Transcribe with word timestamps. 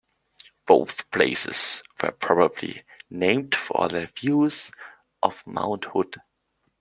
Both 0.65 1.11
places 1.11 1.83
were 2.01 2.09
probably 2.11 2.81
named 3.11 3.53
for 3.53 3.87
their 3.87 4.07
views 4.19 4.71
of 5.21 5.45
Mount 5.45 5.85
Hood. 5.93 6.15